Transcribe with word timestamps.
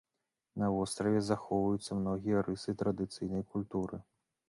На 0.61 0.69
востраве 0.75 1.21
захоўваюцца 1.27 1.99
многія 2.01 2.43
рысы 2.51 2.71
традыцыйнай 2.83 3.43
культуры. 3.55 4.05